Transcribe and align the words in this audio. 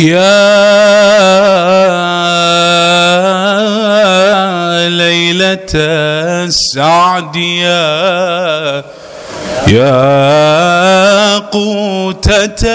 يا 0.00 0.48
ليلة 4.88 5.68
السعد 5.74 7.36
يا 7.36 8.84
يا 9.68 11.38
قوتة 11.38 12.66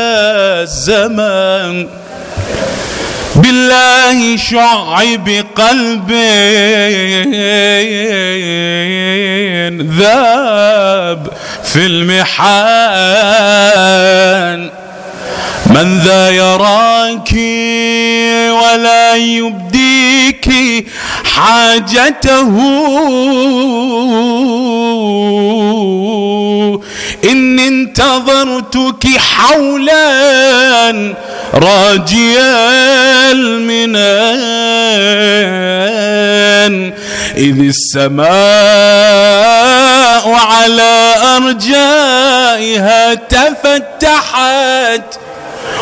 الزمن. 0.61 1.87
بالله 3.35 4.37
شعب 4.37 5.29
قلبي 5.55 6.25
ذاب 9.99 11.27
في 11.63 11.85
المحان 11.85 13.25
من 15.69 15.99
ذا 15.99 16.29
يراك 16.29 17.31
ولا 18.63 19.15
يبديك 19.15 20.49
حاجته 21.35 22.49
إني 27.23 27.67
انتظرتك 27.67 29.07
حولا 29.17 31.13
راجيا 31.53 33.31
المنان 35.55 36.93
إذ 37.37 37.59
السماء 37.59 38.25
على 40.29 41.13
أرجائها 41.37 43.13
تفتحت 43.13 43.85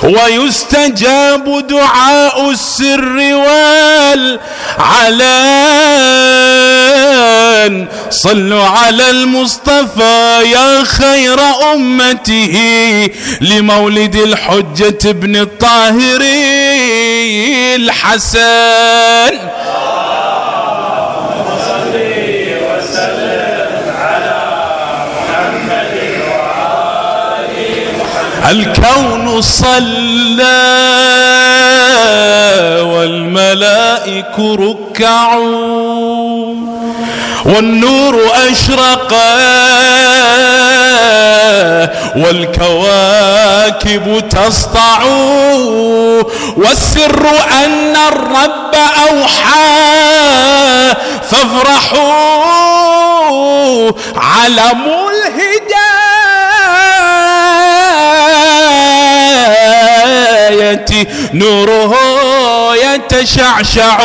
ويستجاب 0.04 1.68
دعاء 1.68 2.52
السر 2.52 3.18
والعلان. 4.78 5.24
صلوا 8.10 8.64
على 8.66 9.10
المصطفى 9.10 10.44
يا 10.52 10.84
خير 10.84 11.40
أمته 11.74 12.56
لمولد 13.42 14.16
الحجة 14.16 15.10
ابن 15.10 15.36
الطاهر 15.36 16.22
الحسن. 17.76 19.40
الكون 28.52 29.13
صلى 29.42 30.64
والملائك 32.84 34.40
ركعوا 34.40 35.74
والنور 37.46 38.22
أشرق 38.52 39.14
والكواكب 42.94 44.24
تسطع 44.30 45.04
والسر 46.58 47.28
أن 47.66 47.96
الرب 48.08 48.76
أوحى 49.10 49.74
فافرحوا 51.32 52.54
علم 54.16 54.84
الهداية 60.54 61.08
نوره 61.34 61.96
يتشعشع. 62.76 64.00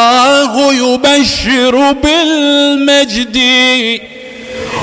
الله 0.00 0.72
يبشر 0.72 1.92
بالمجد 1.92 3.38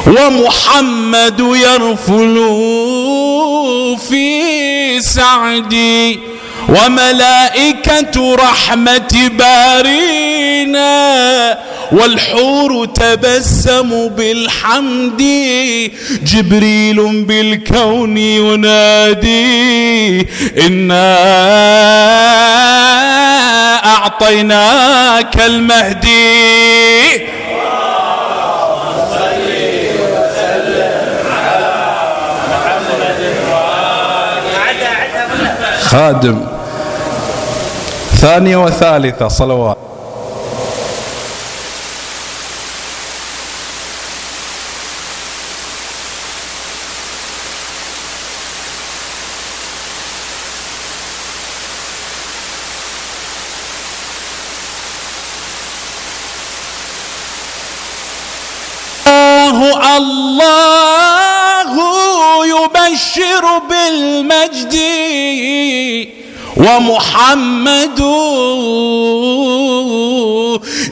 ومحمد 0.07 1.39
يرفل 1.39 2.35
في 4.09 5.01
سعدي. 5.01 6.26
وملائكة 6.69 8.35
رحمة 8.35 9.29
بارينا 9.31 10.87
والحور 11.91 12.85
تبسم 12.85 14.07
بالحمد. 14.07 15.21
جبريل 16.23 17.25
بالكون 17.25 18.17
ينادي 18.17 19.47
إنا 20.67 21.17
أعطيناك 23.85 25.41
المهدي. 25.45 26.47
خادم. 35.81 36.56
ثانية 38.21 38.57
وثالثة 38.57 39.27
صلوات. 39.27 39.77
الله 59.97 59.97
الله 59.97 61.71
يبشر 62.45 63.43
بالمجد. 63.69 64.75
ومحمد 66.57 67.99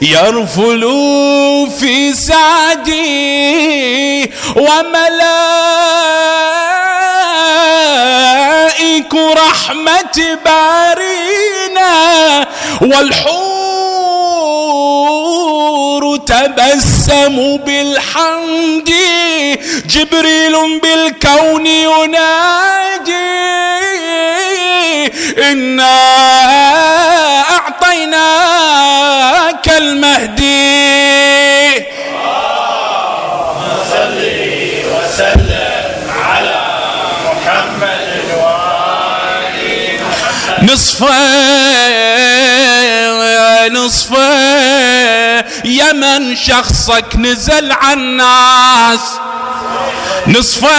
يرفل 0.02 0.82
في 1.80 2.14
سعدي 2.14 3.06
وملائك 7.76 9.14
رحمة 9.14 10.38
بارينا 10.44 11.94
والحور 12.80 13.36
تبسم 16.16 17.56
بالحمد. 17.56 18.90
جبريل 19.88 20.80
بالكون 20.80 21.66
ينادي 21.66 23.55
إنا 25.38 25.96
أعطيناك 28.20 29.68
المهدي. 29.78 30.96
صل 33.90 34.18
وسلم 34.92 36.10
على 36.26 36.60
محمد 37.24 38.08
وآل 38.36 39.56
نصفة 40.62 41.16
نصفة 43.68 44.34
يا 45.64 45.92
من 45.92 46.36
شخصك 46.36 47.16
نزل 47.16 47.72
عالناس 47.72 49.00
نصفة 50.26 50.76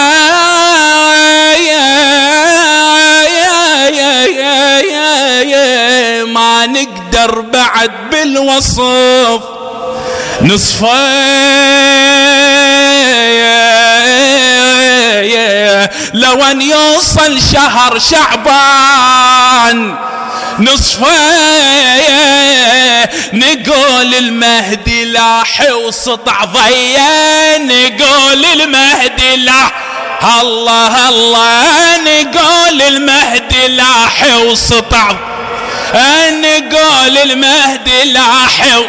ما 6.26 6.66
نقدر 6.66 7.42
بعد 7.42 7.92
بالوصف. 8.12 9.42
نصفه 10.42 11.18
لو 16.14 16.44
أن 16.44 16.62
يوصل 16.62 17.42
شهر 17.54 18.00
شعبان. 18.00 19.96
نصفه 20.60 21.08
نقول 23.34 24.16
المهدي 24.16 25.06
لاح 25.06 25.62
وسطع 25.72 26.46
ضيا 26.46 27.58
نقول 27.58 28.46
المهدي 28.46 29.36
لاح 29.36 29.72
الله 30.42 31.10
الله. 31.10 31.98
نقول 31.98 32.82
المهدي 32.82 33.47
لاح 33.68 34.24
وسطع 34.36 35.12
نقول 36.30 37.18
المهدي 37.18 38.04
لاحظ 38.14 38.84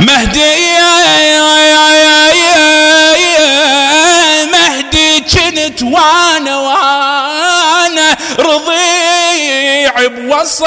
مهدي 0.00 0.40
يا 0.40 1.18
يا 1.18 1.58
يا 1.58 2.32
يا 2.32 3.16
يا 3.16 4.44
مهدي 4.44 5.20
كنت 5.20 5.82
وأنا 5.82 6.56
وأنا 6.56 8.16
رضيع 8.38 10.06
بوسط. 10.06 10.66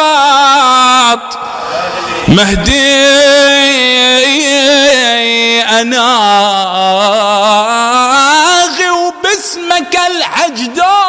مهدي 2.27 3.01
أنا 5.61 6.11
وباسمك 8.91 9.95
العجدوم 10.07 11.00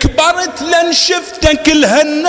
كبرت 0.00 0.62
لن 0.62 0.92
شفتك 0.92 1.68
الهناياس 1.68 2.28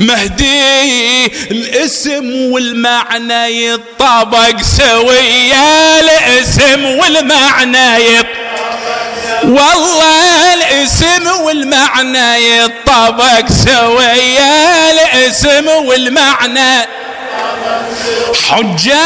مهدي 0.00 1.26
الاسم 1.50 2.52
والمعنى 2.52 3.66
يطابق 3.66 4.62
سويا 4.62 6.00
الاسم 6.00 6.84
والمعنى 6.84 8.18
والله 9.44 10.54
الاسم 10.54 11.26
والمعنى 11.42 12.58
يطابق 12.58 13.48
سويا 13.48 14.90
الاسم 14.92 15.68
والمعنى. 15.68 16.86
حجة 18.48 19.04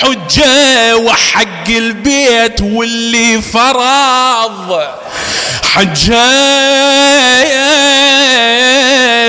حجة 0.00 0.96
وحق 0.96 1.68
البيت 1.68 2.60
واللي 2.60 3.42
فرض 3.42 4.80
حجة 5.74 6.24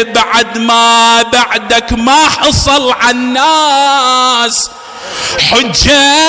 بعد 0.03 0.57
ما 0.57 1.21
بعدك 1.21 1.94
ما 1.94 2.29
حصل 2.29 2.91
على 2.91 3.12
الناس 3.12 4.69
حجة 5.51 6.25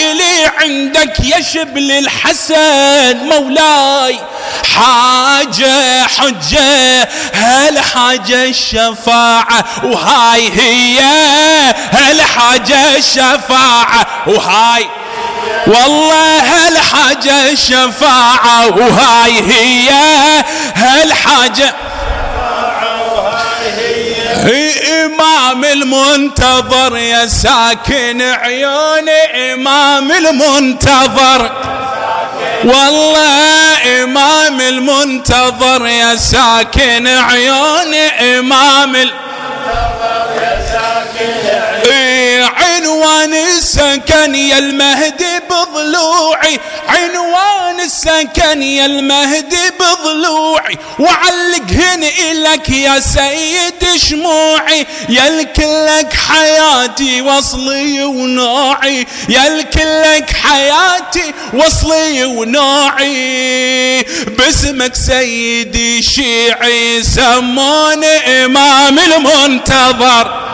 إلي 0.00 0.50
عندك 0.60 1.20
يا 1.20 1.40
شبل 1.42 1.90
الحسن 1.90 3.16
مولاي. 3.16 4.18
حاجة 4.76 6.06
حجة 6.06 7.08
هالحاجة 7.34 8.44
الشفاعة 8.44 9.64
وهاي 9.84 10.52
هي 10.52 11.00
هالحاجة 11.92 12.96
الشفاعة 12.96 14.06
وهاي 14.26 14.86
والله 15.66 16.38
هالحاجة 16.40 17.50
الشفاعة 17.52 18.66
وهاي 18.66 19.32
هي 19.40 19.90
هالحاجة 20.74 21.74
إمام 24.44 25.64
المنتظر 25.64 26.96
يا 26.96 27.26
ساكن 27.26 28.22
عيوني 28.22 29.52
إمام 29.54 30.12
المنتظر. 30.12 31.50
والله 32.64 34.02
إمام 34.04 34.60
المنتظر 34.60 35.86
يا 35.86 36.16
ساكن 36.16 37.06
عيوني 37.06 38.38
إمام 38.38 38.96
المنتظر 38.96 39.23
عنوان 42.84 43.34
السكن 43.34 44.34
يا 44.34 44.58
المهدي 44.58 45.40
بضلوعي. 45.50 46.60
عنوان 46.88 47.80
السكن 47.80 48.62
يا 48.62 48.86
المهدي 48.86 49.70
بضلوعي. 49.80 50.78
وعلقهن 50.98 52.04
إلك 52.30 52.68
يا 52.68 53.00
سيد 53.00 53.96
شموعي. 53.96 54.86
يا 55.08 55.28
الكلك 55.28 56.12
حياتي 56.28 57.20
وصلي 57.20 58.04
ونوعي. 58.04 59.06
يا 59.28 59.46
الكلك 59.46 60.36
حياتي 60.42 61.34
وصلي 61.54 62.24
ونوعي. 62.24 64.02
باسمك 64.38 64.94
سيدي 64.94 66.02
شيعي 66.02 67.02
سموني 67.02 68.44
إمام 68.44 68.98
المنتظر. 68.98 70.53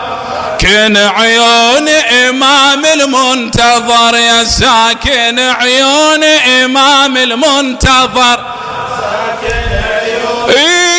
ساكن 0.61 0.97
عيون 0.97 1.89
إمام 2.29 2.85
المنتظر 2.85 4.15
يا 4.15 4.43
ساكن 4.43 5.39
عيون 5.39 6.23
إمام 6.63 7.17
المنتظر. 7.17 8.39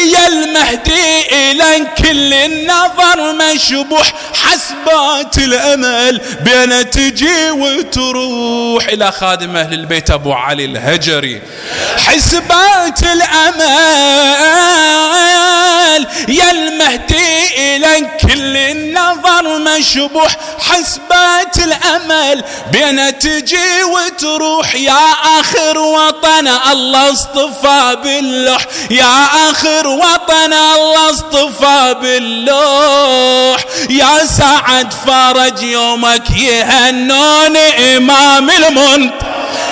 يا 0.02 0.28
المهدي 0.28 1.26
إلى 1.32 1.86
كل 1.98 2.34
النظر 2.34 3.32
مشبوح 3.32 4.12
حسبات 4.34 5.38
الأمل 5.38 6.20
بين 6.40 6.90
تجي 6.90 7.50
وتروح. 7.50 8.86
إلى 8.86 9.12
خادم 9.12 9.56
أهل 9.56 9.72
البيت 9.74 10.10
أبو 10.10 10.32
علي 10.32 10.64
الهجري. 10.64 11.42
حسبات 12.06 13.02
الأمل 13.02 13.62
يا 16.28 16.50
المهدي 16.50 17.46
إلى 17.58 18.10
كل 18.20 18.56
النظر 18.56 19.58
مشبوح 19.58 20.36
حسبات 20.58 21.58
الأمل 21.58 22.44
بين 22.72 23.18
تجي 23.18 23.82
وتروح. 23.84 24.74
يا 24.74 25.12
آخر 25.40 25.78
وطن 25.78 26.48
الله 26.48 27.12
اصطفى 27.12 27.96
باللوح 28.04 28.66
يا 28.90 29.26
آخر 29.50 29.86
وطن 29.92 30.52
الله 30.52 31.10
اصطفى 31.10 31.94
باللوح. 32.00 33.60
يا 33.90 34.26
سعد 34.26 34.92
فرج 35.06 35.62
يومك 35.62 36.30
يهنون 36.30 37.56
إمام 37.96 38.50
المنت 38.50 39.14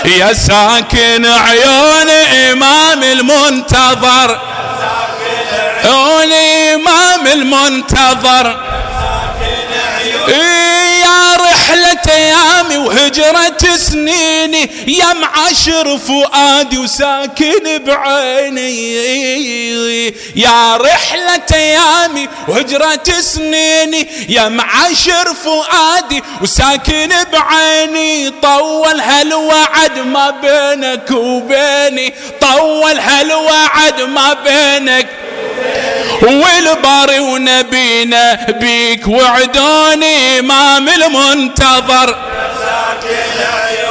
يا 0.05 0.33
ساكن 0.33 1.27
عيون 1.27 2.11
إمام 2.51 3.03
المنتظر. 3.03 4.41
الإمام 5.85 7.27
المنتظر. 7.27 8.70
رحلة 11.91 12.15
أيامي 12.15 12.77
وهجرة 12.77 13.77
سنيني 13.77 14.71
يا 14.87 15.13
معاشر 15.13 15.99
فؤادي 15.99 16.79
وساكن 16.79 17.85
بعيني. 17.85 18.97
يا 20.37 20.77
رحلة 20.77 21.43
أيامي 21.55 22.29
وهجرة 22.49 23.21
سنيني 23.21 24.09
يا 24.29 24.49
معاشر 24.49 25.35
فؤادي 25.45 26.23
وساكن 26.43 27.13
بعيني. 27.33 28.31
طول 28.31 29.01
هالوعد 29.01 29.99
ما 29.99 30.31
بينك 30.31 31.11
وبيني. 31.11 32.15
طول 32.41 32.99
هالوعد 32.99 34.01
ما 34.01 34.33
بينك. 34.33 35.09
والباري 36.23 37.21
ونبينا 37.21 38.35
بيك 38.49 39.09
وعدوني 39.09 40.39
إمام 40.39 40.89
المنتظر. 40.89 42.17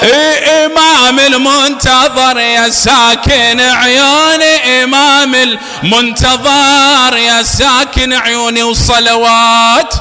إيه 0.03 0.65
إمام 0.65 1.19
المنتظر 1.19 2.39
يا 2.39 2.69
ساكن 2.69 3.59
عيوني 3.59 4.83
إمام 4.83 5.35
المنتظر 5.35 7.17
يا 7.17 7.43
ساكن 7.43 8.13
عيوني 8.13 8.63
وصلوات. 8.63 9.93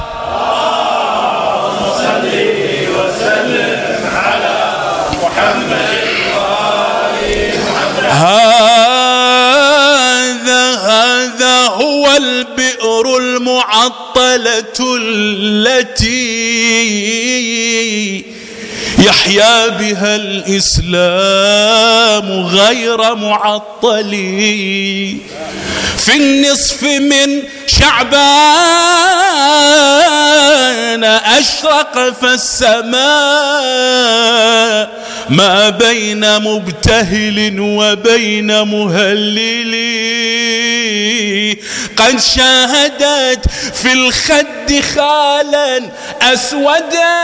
وسلم 2.89 4.01
على 4.15 4.57
محمد 5.23 5.99
هو 8.11 8.78
البئر 12.19 13.17
المعطلة 13.17 14.97
التي 15.01 16.39
يحيا 18.99 19.67
بها 19.67 20.15
الإسلام 20.15 20.91
غير 22.45 23.15
معطل. 23.15 24.11
في 25.97 26.15
النصف 26.15 26.83
من 26.83 27.43
شعبان 27.67 28.19
أشرق 31.03 32.13
فالسماء 32.21 32.99
ما 35.29 35.69
بين 35.69 36.39
مبتهل 36.39 37.59
وبين 37.59 38.61
مهلل. 38.61 39.75
قد 41.97 42.19
شاهدت 42.19 43.45
في 43.73 43.93
الخد 43.93 44.81
خالا 44.95 45.81
أسودا. 46.21 47.19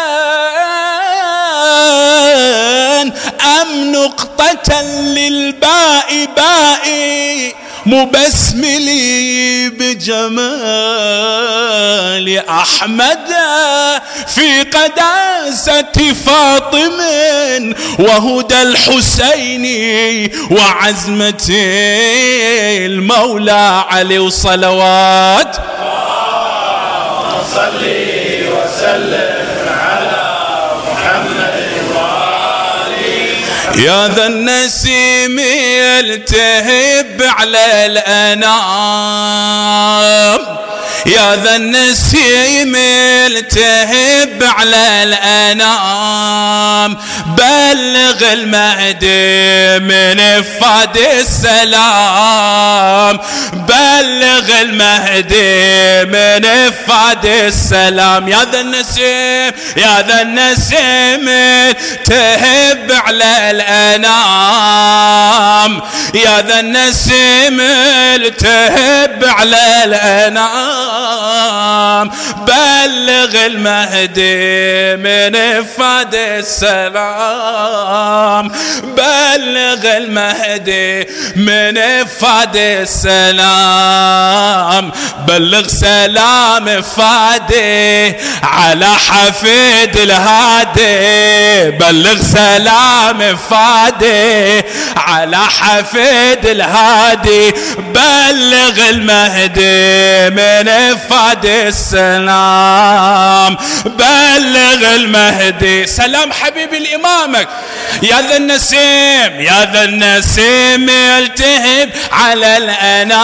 أم 3.61 3.91
نقطة 3.91 4.81
للباء 5.01 6.27
بائي 6.37 7.53
مبسملي 7.85 9.69
بجمال 11.05 12.39
أحمد 12.49 13.19
في 14.27 14.61
قداسة 14.61 16.13
فاطم 16.25 17.01
وهدى 17.99 18.61
الحسين 18.61 19.65
وعزمة 20.51 21.47
المولى 22.85 23.83
علي 23.89 24.19
وصلوات 24.19 25.55
صلي 27.55 28.43
وسلم 28.49 29.24
يا 33.77 34.07
ذا 34.07 34.27
النسيم 34.27 35.39
يلتهب 35.39 37.21
على 37.21 37.85
الأنام. 37.85 38.45
يا 41.05 41.35
ذا 41.35 41.55
النسيم 41.55 42.75
التهب 42.75 44.43
على 44.43 45.03
الأنام. 45.03 46.97
بلغ 47.37 48.33
المهدي 48.33 49.79
من 49.79 50.43
فاد 50.61 50.97
السلام. 50.97 52.45
بلغ 53.53 54.61
المهدي 54.61 56.05
من 56.05 56.71
فاد 56.87 57.25
السلام. 57.25 58.27
يا 58.27 58.45
ذا 58.51 58.61
النسيم 58.61 59.51
يا 59.77 60.01
ذا 60.07 60.21
النسيم 60.21 61.25
تهب 62.05 62.91
على 62.91 63.51
الأنام. 63.51 64.21
يا 66.13 66.41
ذا 66.41 66.59
النسيم 66.59 67.57
تهب 68.29 69.23
على 69.23 69.83
الأنام. 69.83 70.94
السلام. 70.95 72.11
بلغ 72.47 73.45
المهدي 73.45 74.95
من 74.95 75.63
فاد 75.77 76.15
السلام. 76.15 77.65
بلغ 78.83 79.97
المهدي 79.97 81.07
من 81.35 82.05
فاد 82.05 82.55
السلام. 82.85 83.91
بلغ 85.27 85.67
سلام 85.67 86.81
فادي 86.81 88.15
على 88.43 88.87
حفيد 88.87 89.97
الهادي. 89.97 91.71
بلغ 91.71 92.21
سلام 92.21 93.37
فادي 93.49 94.63
على 94.97 95.37
حفيد 95.37 96.45
الهادي. 96.45 97.53
بلغ 97.77 98.89
المهدي 98.89 100.29
من 100.29 100.84
فاد 100.93 101.45
السلام. 101.45 103.57
بلغ 103.85 104.95
المهدي 104.95 105.87
سلام 105.87 106.31
حبيبي 106.31 106.79
لإمامك 106.79 107.47
يا 108.01 108.21
ذا 108.21 108.37
النسيم 108.37 109.41
يا 109.41 109.71
ذا 109.73 109.83
النسيم 109.83 110.89
يلتهب 110.89 111.89
على 112.11 112.57
الأنام. 112.57 113.15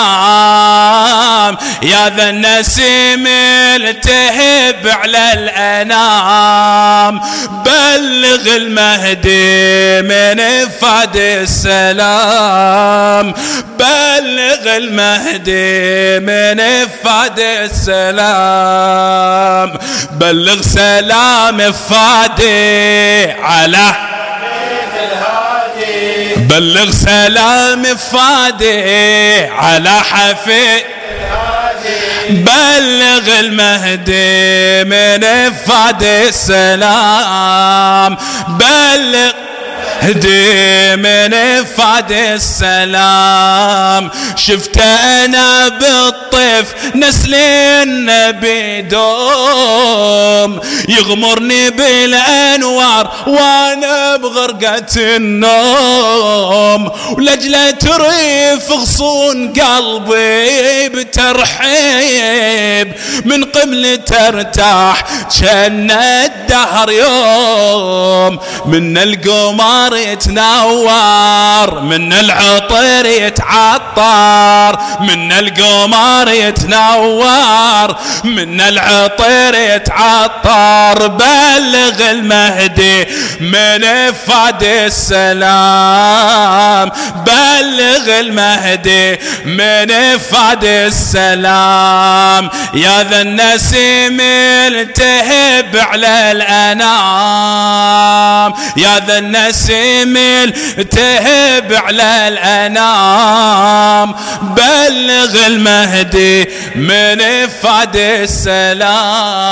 يا 1.84 2.10
ذا 2.18 2.30
النسيم 2.30 3.28
يلتهب 3.28 4.88
على 4.88 5.34
الأنام. 5.34 7.22
بلغ 7.66 8.56
المهدي 8.56 10.02
من 10.02 10.42
فاد 10.82 11.16
السلام. 11.16 12.12
بلغ 14.22 14.78
المهدي 14.78 16.20
من 16.20 16.62
فاد 17.04 17.40
السلام. 17.70 18.90
بلغ 20.12 20.62
سلام 20.62 21.72
فادي 21.72 23.32
على 23.32 23.96
بلغ 26.38 26.92
سلام 26.92 27.84
فادي 27.96 29.46
على 29.46 30.00
حفيد 30.00 30.84
بلغ 32.30 33.40
المهدي 33.40 34.84
من 34.84 35.54
فاد 35.68 36.04
السلام. 36.04 37.38
بلغ 38.48 39.32
هدي 40.02 40.96
من 40.96 41.64
فاد 41.78 42.12
السلام. 42.12 44.12
شفت 44.36 44.78
أنا 44.78 45.68
بالطيف 45.68 46.74
نسل 46.96 47.36
النبي 47.36 48.82
دوم. 48.82 50.60
يغمرني 50.90 51.70
بالأنوار 51.70 53.12
وأنا 53.28 54.16
بغرقة 54.16 54.86
النوم. 54.98 56.92
ولجلة 57.18 57.72
تريف 57.72 58.72
غصون 58.72 59.54
قلبي 59.54 60.90
بترحيب. 60.90 62.94
من 63.26 63.44
قبل 63.44 64.00
ترتاح 64.06 65.04
كان 65.42 65.92
الدهر 65.92 66.92
يوم. 66.92 68.40
من 68.66 68.98
القمر 68.98 69.91
النار 69.92 70.14
يتنور 70.14 71.80
من 71.80 72.14
العطر 72.14 73.06
يتعطر 73.06 74.80
من 75.02 75.32
القمر 75.32 76.30
يتنور 76.30 77.96
من 78.24 78.62
العطر 78.62 79.56
يتعطر. 79.56 81.08
بلغ 81.08 82.12
المهدي 82.12 83.06
من 83.40 84.12
فاد 84.28 84.64
السلام. 84.64 85.22
بلغ 87.26 88.20
المهدي 88.20 89.20
من 89.46 90.18
فاد 90.32 90.64
السلام. 90.64 92.50
يا 92.74 93.04
ذا 93.04 93.22
النسيم 93.22 94.18
التهب 94.22 95.78
على 95.78 96.32
الأنام. 96.32 96.82
يا 98.78 99.00
ذا 99.08 99.18
النسيم 99.18 99.81
جميل 99.82 100.52
تهب 100.92 101.74
على 101.74 102.28
الأنام 102.28 104.16
بلغ 104.42 105.48
المهدي 105.48 106.50
من 106.76 107.48
فاد 107.64 107.96
السلام. 107.96 109.44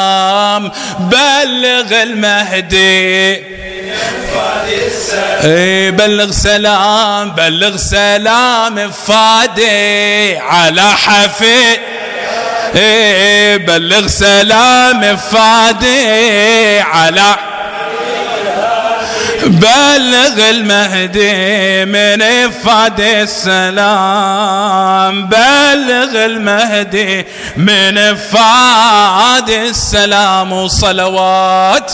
بلغ 0.99 2.03
المهدي 2.03 3.43
اي 5.43 5.91
بلغ 5.91 6.31
سلام 6.31 7.31
بلغ 7.31 7.77
سلام 7.77 8.91
فادي 8.91 10.37
على 10.37 10.81
حفيد 10.81 11.79
اي 12.75 13.57
بلغ 13.57 14.07
سلام 14.07 15.17
فادي 15.17 16.79
على 16.79 17.48
بلغ 19.45 20.49
المهدي 20.49 21.85
من 21.85 22.51
فاد 22.51 22.99
السلام. 22.99 24.49
بلغ 25.27 26.25
المهدي 26.25 27.25
من 27.57 28.15
فاد 28.15 29.49
السلام. 29.49 30.53
وصلوات 30.53 31.91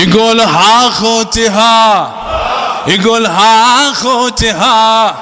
يقول 0.00 0.40
ها 0.40 0.88
أخوتي 0.88 1.48
ها. 1.48 2.10
يقول 2.86 3.26
ها 3.26 3.90
أخوتي 3.90 4.50
ها. 4.50 5.14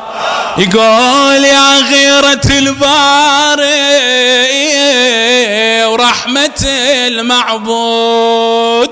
يقول 0.59 1.45
يا 1.45 1.79
غيرة 1.91 2.41
الباري 2.51 3.69
ورحمة 5.87 6.67
المعبود. 7.07 8.91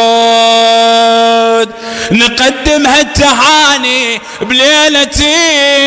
نقدم 2.10 2.86
هالتهاني 2.86 4.20
بليلة 4.40 5.20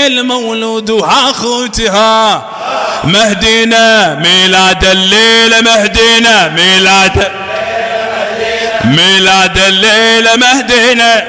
المولود 0.08 0.90
وهاخوتها 0.90 2.46
مهدينا 3.04 4.16
ميلاد 4.16 4.86
الليلة 4.86 5.62
مهدينا 5.62 6.50
ميلاد 6.50 7.32
ميلاد 8.86 9.58
الليلة 9.58 10.36
مهدينا 10.36 11.24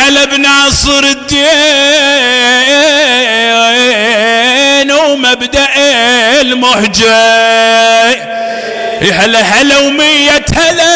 هلا 0.00 0.24
بناصر 0.24 1.04
الدين 1.04 1.40
ومبدأ 4.92 5.68
المهجة 6.40 8.29
هلا 9.20 9.40
هلا 9.40 9.78
ومية 9.78 10.44
هلا. 10.56 10.90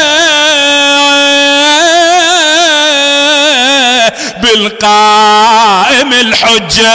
بالقائم 4.43 6.13
الحجة. 6.13 6.95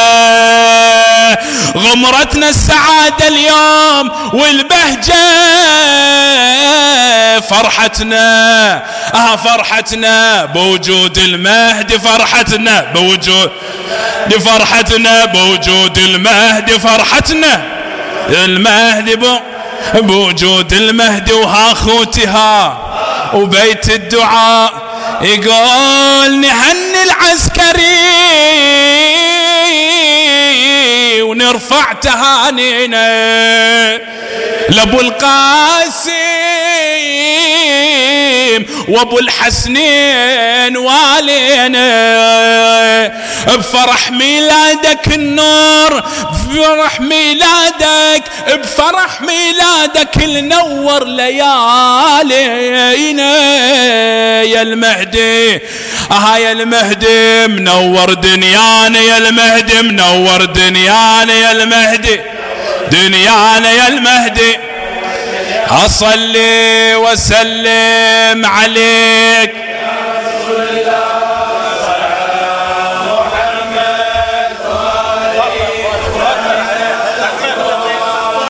غمرتنا 1.78 2.50
السعادة 2.50 3.28
اليوم 3.28 4.12
والبهجة. 4.34 5.30
فرحتنا 7.40 8.84
آه 9.14 9.36
فرحتنا 9.36 10.46
بوجود 10.46 11.18
المهدي 11.18 12.00
فرحتنا 12.00 12.82
بوجود 12.96 13.52
فرحتنا 14.46 15.26
بوجود 15.26 15.98
المهدي 15.98 16.80
فرحتنا 16.80 17.62
المهدي 18.30 19.16
بو 19.16 19.40
بوجود 19.94 20.74
المهدي 20.74 21.34
وها 21.34 21.74
خوتها. 21.74 22.78
وبيت 23.34 23.90
الدعاء 23.90 24.74
يقول 25.22 26.40
نهني 26.40 27.04
العسكري 27.04 28.02
ونرفع 31.22 31.94
تهانينا. 31.94 33.10
لأبو 34.70 35.00
القاسم 35.00 36.39
وابو 38.88 39.20
الحسنين 39.20 40.78
والينا 40.78 41.90
بفرح 43.48 44.12
ميلادك 44.12 45.08
النور 45.08 46.04
بفرح 46.32 47.02
ميلادك 47.02 48.24
بفرح 48.48 49.22
ميلادك 49.22 50.18
النور 50.24 51.04
ليالينا. 51.06 52.50
يا 54.44 54.62
المهدي 54.62 55.60
ها 56.12 56.38
يا 56.38 56.52
المهدي 56.52 57.48
منور 57.48 58.14
دنيانا 58.14 59.00
يا 59.00 59.18
المهدي 59.18 59.82
منور 59.82 60.46
دنيانا 60.46 61.34
يا 61.34 61.52
المهدي. 61.52 62.20
دنيانا 62.92 63.72
يا 63.72 63.88
المهدي. 63.88 64.58
أصلي 65.70 66.96
وسلم 66.96 68.46
عليك. 68.46 69.69